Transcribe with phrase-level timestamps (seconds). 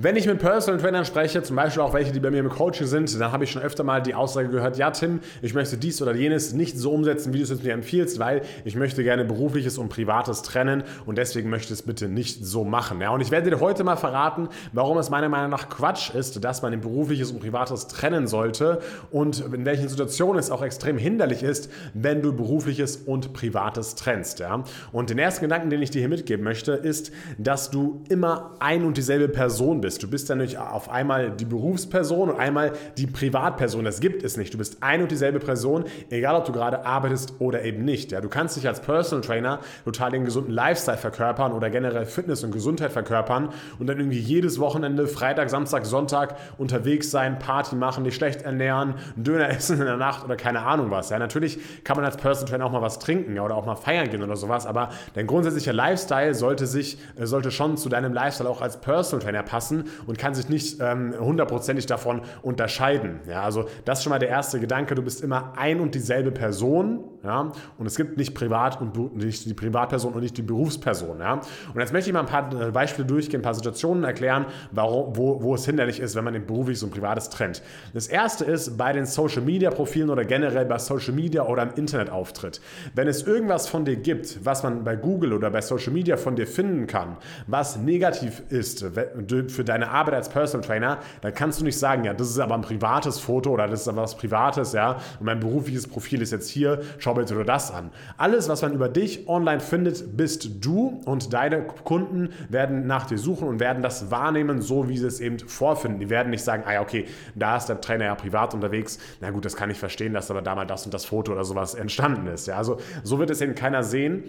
[0.00, 2.86] Wenn ich mit Personal Trainern spreche, zum Beispiel auch welche, die bei mir im Coaching
[2.86, 6.00] sind, dann habe ich schon öfter mal die Aussage gehört, ja Tim, ich möchte dies
[6.00, 9.76] oder jenes nicht so umsetzen, wie du es mir empfiehlst, weil ich möchte gerne berufliches
[9.76, 13.00] und privates trennen und deswegen möchte ich es bitte nicht so machen.
[13.00, 16.44] Ja, und ich werde dir heute mal verraten, warum es meiner Meinung nach Quatsch ist,
[16.44, 18.78] dass man berufliches und privates trennen sollte
[19.10, 24.38] und in welchen Situationen es auch extrem hinderlich ist, wenn du berufliches und privates trennst.
[24.38, 24.62] Ja?
[24.92, 28.84] Und den ersten Gedanken, den ich dir hier mitgeben möchte, ist, dass du immer ein
[28.84, 29.87] und dieselbe Person bist.
[29.96, 33.84] Du bist dann nicht auf einmal die Berufsperson und einmal die Privatperson.
[33.84, 34.52] Das gibt es nicht.
[34.52, 38.12] Du bist ein und dieselbe Person, egal ob du gerade arbeitest oder eben nicht.
[38.12, 38.20] Ja?
[38.20, 42.50] Du kannst dich als Personal Trainer total den gesunden Lifestyle verkörpern oder generell Fitness und
[42.50, 48.14] Gesundheit verkörpern und dann irgendwie jedes Wochenende, Freitag, Samstag, Sonntag unterwegs sein, Party machen, dich
[48.14, 51.10] schlecht ernähren, Döner essen in der Nacht oder keine Ahnung was.
[51.10, 51.18] Ja?
[51.18, 54.22] Natürlich kann man als Personal Trainer auch mal was trinken oder auch mal feiern gehen
[54.22, 58.60] oder sowas, aber dein grundsätzlicher Lifestyle sollte sich, äh, sollte schon zu deinem Lifestyle auch
[58.60, 63.20] als Personal Trainer passen und kann sich nicht ähm, hundertprozentig davon unterscheiden.
[63.28, 64.94] Ja, also das ist schon mal der erste Gedanke.
[64.94, 69.44] Du bist immer ein und dieselbe Person, ja, und es gibt nicht privat und nicht
[69.44, 71.40] die Privatperson und nicht die Berufsperson, ja.
[71.74, 75.16] Und jetzt möchte ich mal ein paar äh, Beispiele durchgehen, ein paar Situationen erklären, warum,
[75.16, 77.62] wo, wo es hinderlich ist, wenn man den berufliches und privates trennt.
[77.92, 81.74] Das erste ist bei den Social Media Profilen oder generell bei Social Media oder im
[81.74, 82.60] Internet auftritt.
[82.94, 86.36] Wenn es irgendwas von dir gibt, was man bei Google oder bei Social Media von
[86.36, 91.64] dir finden kann, was negativ ist für deine Arbeit als Personal Trainer, dann kannst du
[91.64, 94.72] nicht sagen, ja, das ist aber ein privates Foto oder das ist aber was Privates,
[94.72, 97.90] ja, und mein berufliches Profil ist jetzt hier, schau bitte nur das an.
[98.16, 103.18] Alles, was man über dich online findet, bist du und deine Kunden werden nach dir
[103.18, 106.00] suchen und werden das wahrnehmen, so wie sie es eben vorfinden.
[106.00, 108.98] Die werden nicht sagen, ah ja, okay, da ist der Trainer ja privat unterwegs.
[109.20, 111.44] Na gut, das kann ich verstehen, dass aber da mal das und das Foto oder
[111.44, 112.46] sowas entstanden ist.
[112.46, 114.24] Ja, also so wird es eben keiner sehen.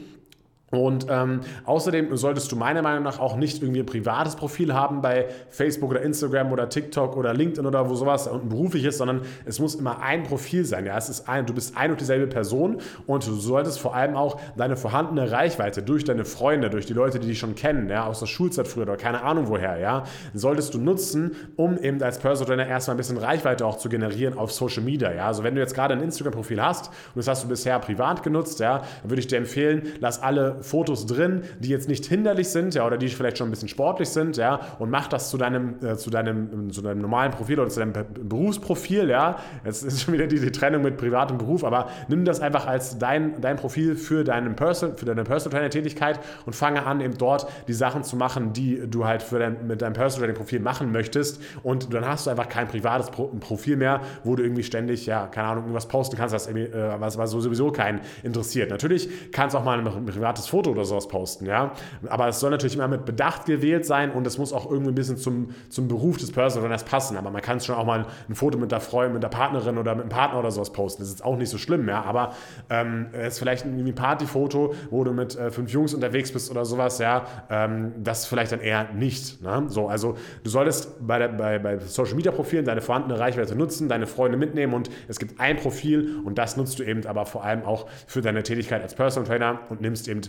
[0.72, 5.02] Und ähm, außerdem solltest du meiner Meinung nach auch nicht irgendwie ein privates Profil haben
[5.02, 9.22] bei Facebook oder Instagram oder TikTok oder LinkedIn oder wo sowas und beruflich ist, sondern
[9.45, 10.86] es muss immer ein Profil sein.
[10.86, 14.16] Ja, es ist ein, du bist ein und dieselbe Person und du solltest vor allem
[14.16, 18.05] auch deine vorhandene Reichweite durch deine Freunde, durch die Leute, die dich schon kennen, ja,
[18.05, 22.20] aus der Schulzeit früher oder keine Ahnung woher, ja, solltest du nutzen, um eben als
[22.20, 25.11] Personal Trainer erstmal ein bisschen Reichweite auch zu generieren auf Social Media.
[25.14, 28.23] Ja, also wenn du jetzt gerade ein Instagram-Profil hast und das hast du bisher privat
[28.23, 32.75] genutzt, ja, würde ich dir empfehlen, lass alle Fotos drin, die jetzt nicht hinderlich sind,
[32.75, 35.75] ja, oder die vielleicht schon ein bisschen sportlich sind, ja, und mach das zu deinem,
[35.83, 39.37] äh, zu deinem, zu deinem normalen Profil oder zu deinem Berufsprofil, ja.
[39.65, 42.97] Jetzt ist schon wieder die, die Trennung mit privatem Beruf, aber nimm das einfach als
[42.97, 47.17] dein, dein Profil für, deinen Person, für deine Personal Trainer Tätigkeit und fange an, eben
[47.17, 50.59] dort die Sachen zu machen, die du halt für dein, mit deinem Personal Training Profil
[50.59, 54.64] machen möchtest und dann hast du einfach kein privates Pro Profil mehr, wo du irgendwie
[54.64, 56.67] ständig, ja, keine Ahnung, irgendwas posten kannst, was, äh,
[56.99, 58.70] was, was sowieso keinen interessiert.
[58.70, 61.71] Natürlich kannst du auch mal ein privates Foto oder sowas posten, ja.
[62.08, 64.95] Aber es soll natürlich immer mit Bedacht gewählt sein und es muss auch irgendwie ein
[64.95, 67.17] bisschen zum, zum Beruf des Personal Trainers passen.
[67.17, 69.95] Aber man kann schon auch mal ein Foto mit der Freundin, mit der Partnerin oder
[69.95, 71.02] mit dem Partner oder sowas posten.
[71.02, 72.04] Das ist auch nicht so schlimm, ja.
[72.04, 72.33] Aber
[72.70, 76.65] ähm, es ist vielleicht ein Partyfoto, wo du mit äh, fünf Jungs unterwegs bist oder
[76.65, 77.26] sowas, ja.
[77.49, 79.42] Ähm, das vielleicht dann eher nicht.
[79.42, 79.65] Ne?
[79.67, 83.89] So, also du solltest bei, der, bei, bei Social Media Profilen deine vorhandene Reichweite nutzen,
[83.89, 87.43] deine Freunde mitnehmen und es gibt ein Profil und das nutzt du eben aber vor
[87.43, 90.21] allem auch für deine Tätigkeit als Personal Trainer und nimmst eben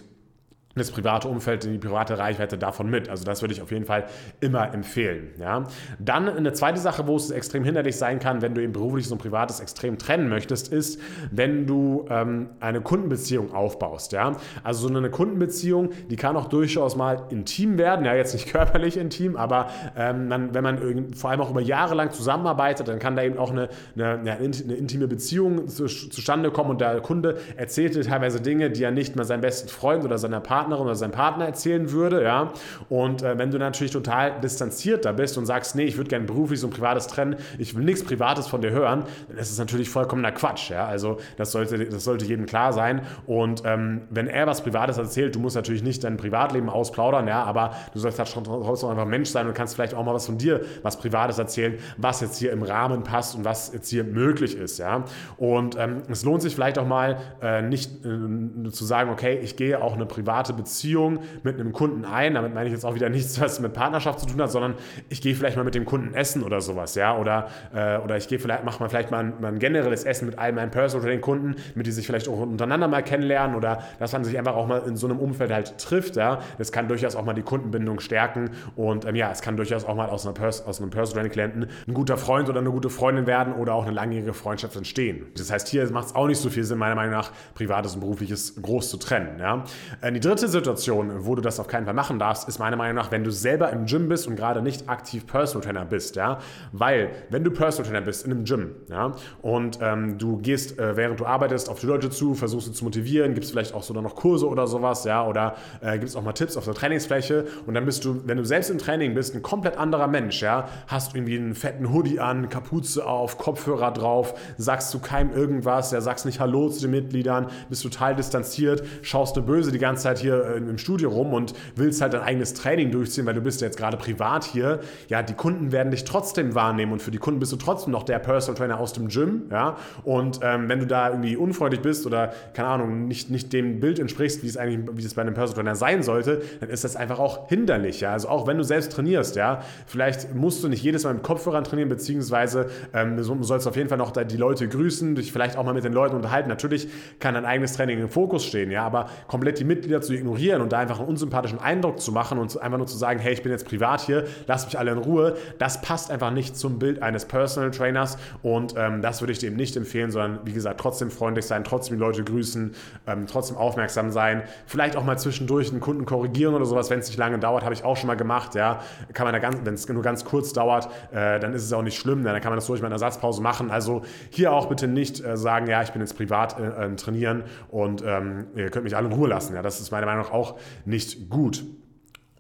[0.76, 3.08] das private Umfeld, die private Reichweite davon mit.
[3.08, 4.04] Also das würde ich auf jeden Fall
[4.40, 5.30] immer empfehlen.
[5.40, 5.64] Ja.
[5.98, 9.18] Dann eine zweite Sache, wo es extrem hinderlich sein kann, wenn du eben berufliches und
[9.18, 11.00] privates extrem trennen möchtest, ist,
[11.32, 14.12] wenn du ähm, eine Kundenbeziehung aufbaust.
[14.12, 14.36] Ja.
[14.62, 18.96] Also so eine Kundenbeziehung, die kann auch durchaus mal intim werden, ja jetzt nicht körperlich
[18.96, 23.16] intim, aber ähm, man, wenn man vor allem auch über Jahre lang zusammenarbeitet, dann kann
[23.16, 27.96] da eben auch eine, eine, eine intime Beziehung zu, zustande kommen und der Kunde erzählt
[27.96, 30.94] dir teilweise Dinge, die er nicht mal seinem besten Freund oder seiner Partnerin Partnerin oder
[30.94, 32.52] seinem Partner erzählen würde, ja.
[32.88, 36.60] Und äh, wenn du natürlich total distanzierter bist und sagst, nee, ich würde gerne beruflich
[36.60, 39.88] so ein privates trennen, ich will nichts Privates von dir hören, dann ist es natürlich
[39.88, 40.84] vollkommener Quatsch, ja.
[40.86, 43.02] Also das sollte, das sollte jedem klar sein.
[43.26, 47.42] Und ähm, wenn er was Privates erzählt, du musst natürlich nicht dein Privatleben ausplaudern, ja,
[47.42, 50.36] aber du sollst halt trotzdem einfach Mensch sein und kannst vielleicht auch mal was von
[50.36, 54.56] dir, was Privates erzählen, was jetzt hier im Rahmen passt und was jetzt hier möglich
[54.56, 55.04] ist, ja.
[55.38, 59.56] Und ähm, es lohnt sich vielleicht auch mal äh, nicht äh, zu sagen, okay, ich
[59.56, 62.34] gehe auch eine private private Beziehung mit einem Kunden ein.
[62.34, 64.74] Damit meine ich jetzt auch wieder nichts, was mit Partnerschaft zu tun hat, sondern
[65.08, 67.16] ich gehe vielleicht mal mit dem Kunden essen oder sowas, ja.
[67.16, 70.26] Oder, äh, oder ich gehe vielleicht, mache mal vielleicht mal ein, mal ein, generelles Essen
[70.26, 73.56] mit all meinen Personal oder den Kunden, mit die sich vielleicht auch untereinander mal kennenlernen
[73.56, 76.40] oder dass man sich einfach auch mal in so einem Umfeld halt trifft, ja.
[76.58, 79.94] Das kann durchaus auch mal die Kundenbindung stärken und ähm, ja, es kann durchaus auch
[79.94, 83.26] mal aus, einer Pers aus einem Personal Klienten ein guter Freund oder eine gute Freundin
[83.26, 85.26] werden oder auch eine langjährige Freundschaft entstehen.
[85.36, 88.00] Das heißt, hier macht es auch nicht so viel Sinn, meiner Meinung nach, privates und
[88.00, 89.64] berufliches groß zu trennen, ja.
[90.00, 92.76] Äh, die dritte dritte Situation, wo du das auf keinen Fall machen darfst, ist meiner
[92.76, 96.16] Meinung nach, wenn du selber im Gym bist und gerade nicht aktiv Personal Trainer bist,
[96.16, 96.38] ja,
[96.72, 100.96] weil wenn du Personal Trainer bist in einem Gym, ja, und ähm, du gehst, äh,
[100.96, 103.92] während du arbeitest, auf die Leute zu, versuchst sie zu motivieren, gibst vielleicht auch so
[103.92, 107.74] noch Kurse oder sowas, ja, oder äh, gibst auch mal Tipps auf der Trainingsfläche und
[107.74, 111.14] dann bist du, wenn du selbst im Training bist, ein komplett anderer Mensch, ja, hast
[111.14, 116.24] irgendwie einen fetten Hoodie an, Kapuze auf, Kopfhörer drauf, sagst zu keinem irgendwas, ja, sagst
[116.24, 120.29] nicht Hallo zu den Mitgliedern, bist total distanziert, schaust du böse die ganze Zeit hier
[120.30, 123.66] äh, im Studio rum und willst halt dein eigenes Training durchziehen, weil du bist ja
[123.66, 127.40] jetzt gerade privat hier, ja, die Kunden werden dich trotzdem wahrnehmen und für die Kunden
[127.40, 130.86] bist du trotzdem noch der Personal Trainer aus dem Gym, ja, und ähm, wenn du
[130.86, 134.88] da irgendwie unfreundlich bist oder, keine Ahnung, nicht, nicht dem Bild entsprichst, wie es eigentlich,
[134.96, 138.12] wie es bei einem Personal Trainer sein sollte, dann ist das einfach auch hinderlich, ja,
[138.12, 141.64] also auch wenn du selbst trainierst, ja, vielleicht musst du nicht jedes Mal mit Kopfhörern
[141.64, 145.64] trainieren, beziehungsweise ähm, du sollst auf jeden Fall noch die Leute grüßen, dich vielleicht auch
[145.64, 146.88] mal mit den Leuten unterhalten, natürlich
[147.18, 150.72] kann dein eigenes Training im Fokus stehen, ja, aber komplett die Mitglieder zu ignorieren und
[150.72, 153.52] da einfach einen unsympathischen Eindruck zu machen und einfach nur zu sagen, hey, ich bin
[153.52, 157.24] jetzt privat hier, lasst mich alle in Ruhe, das passt einfach nicht zum Bild eines
[157.24, 161.46] Personal Trainers und ähm, das würde ich eben nicht empfehlen, sondern wie gesagt, trotzdem freundlich
[161.46, 162.74] sein, trotzdem die Leute grüßen,
[163.06, 167.08] ähm, trotzdem aufmerksam sein, vielleicht auch mal zwischendurch einen Kunden korrigieren oder sowas, wenn es
[167.08, 168.80] nicht lange dauert, habe ich auch schon mal gemacht, ja,
[169.12, 171.82] kann man da ganz, wenn es nur ganz kurz dauert, äh, dann ist es auch
[171.82, 175.24] nicht schlimm, dann kann man das durch meine Ersatzpause machen, also hier auch bitte nicht
[175.24, 178.96] äh, sagen, ja, ich bin jetzt privat äh, äh trainieren und ähm, ihr könnt mich
[178.96, 181.64] alle in Ruhe lassen, ja, das ist meiner Meinung nach auch nicht gut.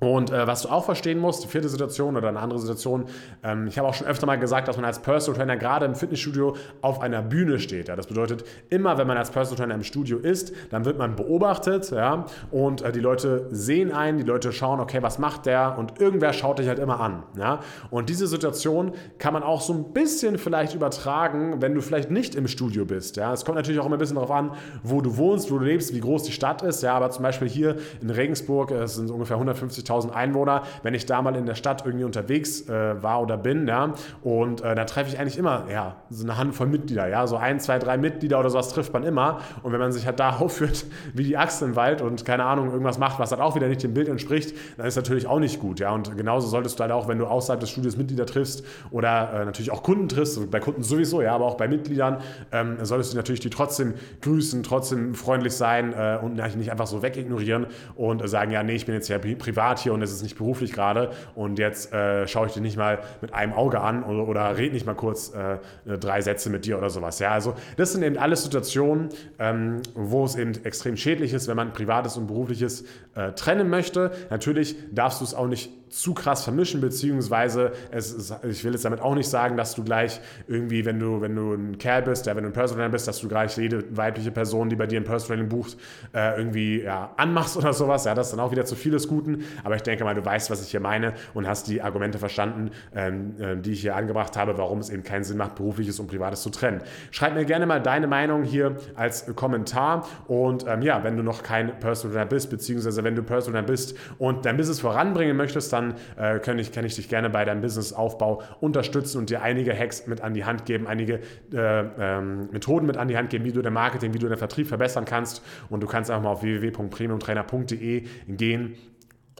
[0.00, 3.04] Und äh, was du auch verstehen musst, die vierte Situation oder eine andere Situation,
[3.44, 5.94] ähm, ich habe auch schon öfter mal gesagt, dass man als Personal Trainer gerade im
[5.94, 7.88] Fitnessstudio auf einer Bühne steht.
[7.88, 7.96] Ja?
[7.96, 11.90] Das bedeutet, immer wenn man als Personal Trainer im Studio ist, dann wird man beobachtet
[11.90, 12.24] ja?
[12.50, 16.32] und äh, die Leute sehen einen, die Leute schauen, okay, was macht der und irgendwer
[16.32, 17.22] schaut dich halt immer an.
[17.36, 17.60] Ja?
[17.90, 22.34] Und diese Situation kann man auch so ein bisschen vielleicht übertragen, wenn du vielleicht nicht
[22.34, 23.18] im Studio bist.
[23.18, 23.34] Ja?
[23.34, 25.94] Es kommt natürlich auch immer ein bisschen darauf an, wo du wohnst, wo du lebst,
[25.94, 26.82] wie groß die Stadt ist.
[26.82, 26.94] Ja?
[26.94, 31.20] Aber zum Beispiel hier in Regensburg, es sind ungefähr 150 50.000 Einwohner, wenn ich da
[31.22, 35.10] mal in der Stadt irgendwie unterwegs äh, war oder bin, ja, und äh, da treffe
[35.10, 38.50] ich eigentlich immer, ja, so eine Handvoll Mitglieder, ja, so ein, zwei, drei Mitglieder oder
[38.50, 39.40] sowas trifft man immer.
[39.62, 40.84] Und wenn man sich halt da aufführt
[41.14, 43.82] wie die Axt im Wald und keine Ahnung, irgendwas macht, was halt auch wieder nicht
[43.82, 45.92] dem Bild entspricht, dann ist natürlich auch nicht gut, ja.
[45.92, 49.44] Und genauso solltest du halt auch, wenn du außerhalb des Studios Mitglieder triffst oder äh,
[49.44, 52.18] natürlich auch Kunden triffst, bei Kunden sowieso, ja, aber auch bei Mitgliedern,
[52.52, 57.02] ähm, solltest du natürlich die trotzdem grüßen, trotzdem freundlich sein äh, und nicht einfach so
[57.02, 57.66] wegignorieren
[57.96, 60.72] und sagen, ja, nee, ich bin jetzt ja privat hier und es ist nicht beruflich
[60.72, 64.56] gerade und jetzt äh, schaue ich dir nicht mal mit einem Auge an oder, oder
[64.56, 65.58] rede nicht mal kurz äh,
[65.98, 67.18] drei Sätze mit dir oder sowas.
[67.18, 71.56] Ja, also das sind eben alles Situationen, ähm, wo es eben extrem schädlich ist, wenn
[71.56, 72.84] man privates und berufliches
[73.14, 74.12] äh, trennen möchte.
[74.30, 78.84] Natürlich darfst du es auch nicht zu krass vermischen, beziehungsweise es ist, ich will jetzt
[78.84, 82.26] damit auch nicht sagen, dass du gleich irgendwie, wenn du, wenn du ein Kerl bist,
[82.26, 85.00] ja, wenn du ein Personal bist, dass du gleich jede weibliche Person, die bei dir
[85.00, 85.76] ein Personal bucht,
[86.14, 88.04] äh, irgendwie ja, anmachst oder sowas.
[88.04, 89.44] Ja, das ist dann auch wieder zu viel des Guten.
[89.64, 92.70] Aber ich denke mal, du weißt, was ich hier meine und hast die Argumente verstanden,
[92.94, 96.06] ähm, äh, die ich hier angebracht habe, warum es eben keinen Sinn macht, berufliches und
[96.06, 96.82] privates zu trennen.
[97.10, 101.42] Schreib mir gerne mal deine Meinung hier als Kommentar und ähm, ja, wenn du noch
[101.42, 105.94] kein Personal bist, beziehungsweise wenn du Personal bist und dein Business voranbringen möchtest, dann dann
[106.16, 110.06] äh, kann, ich, kann ich dich gerne bei deinem Businessaufbau unterstützen und dir einige Hacks
[110.06, 111.20] mit an die Hand geben, einige
[111.52, 114.38] äh, ähm, Methoden mit an die Hand geben, wie du dein Marketing, wie du deinen
[114.38, 115.42] Vertrieb verbessern kannst.
[115.68, 118.74] Und du kannst einfach mal auf www.premiumtrainer.de gehen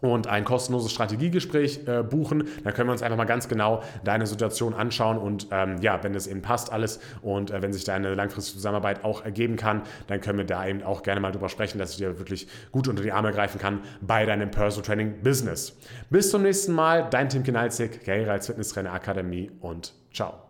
[0.00, 2.48] und ein kostenloses Strategiegespräch äh, buchen.
[2.64, 6.14] Da können wir uns einfach mal ganz genau deine Situation anschauen und ähm, ja, wenn
[6.14, 10.20] es eben passt alles und äh, wenn sich deine langfristige Zusammenarbeit auch ergeben kann, dann
[10.20, 13.02] können wir da eben auch gerne mal drüber sprechen, dass ich dir wirklich gut unter
[13.02, 15.76] die Arme greifen kann bei deinem Personal Training Business.
[16.10, 20.49] Bis zum nächsten Mal, dein Tim Kinalzig, Karriere als Fitnesstrainer Akademie und ciao.